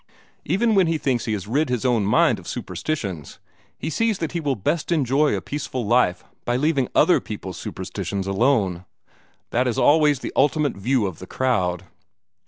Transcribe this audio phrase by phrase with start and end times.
[0.45, 3.37] Even when he thinks he has rid his own mind of superstitions,
[3.77, 8.25] he sees that he will best enjoy a peaceful life by leaving other peoples' superstitions
[8.25, 8.85] alone.
[9.51, 11.83] That is always the ultimate view of the crowd."